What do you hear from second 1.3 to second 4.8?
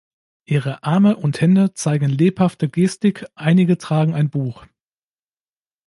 Hände zeigen lebhafte Gestik, einige tragen ein Buch.